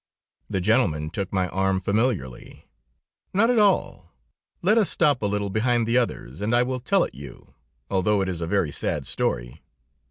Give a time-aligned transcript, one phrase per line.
[0.49, 2.65] The gentleman took my arm familiarly.
[3.35, 4.11] "Not at all, not at all.
[4.63, 7.53] Let us stop a little behind the others, and I will tell it you,
[7.87, 9.61] although it is a very sad story.